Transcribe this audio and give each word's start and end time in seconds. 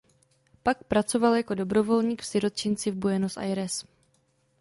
Pak 0.63 0.83
pracoval 0.83 1.35
jako 1.35 1.55
dobrovolník 1.55 2.21
v 2.21 2.25
sirotčinci 2.25 2.91
v 2.91 2.95
Buenos 2.95 3.37
Aires. 3.37 3.85